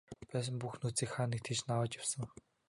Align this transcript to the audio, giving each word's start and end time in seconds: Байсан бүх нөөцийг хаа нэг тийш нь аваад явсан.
Байсан 0.31 0.55
бүх 0.61 0.73
нөөцийг 0.81 1.11
хаа 1.13 1.27
нэг 1.31 1.41
тийш 1.45 1.59
нь 1.63 1.71
аваад 1.73 1.97
явсан. 1.99 2.25